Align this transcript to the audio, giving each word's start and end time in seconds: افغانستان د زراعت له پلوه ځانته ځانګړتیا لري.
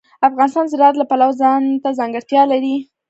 افغانستان 0.29 0.63
د 0.65 0.71
زراعت 0.73 0.95
له 0.97 1.05
پلوه 1.09 1.35
ځانته 1.41 1.89
ځانګړتیا 1.99 2.41
لري. 2.51 2.75